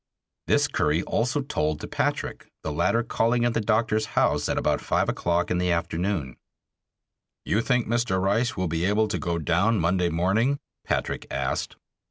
[0.47, 5.07] This Curry also told to Patrick, the latter calling at the doctor's house about five
[5.09, 6.37] o'clock in the afternoon.
[7.45, 8.19] "You think Mr.
[8.19, 11.75] Rice will be able to go down Monday morning?" Patrick asked.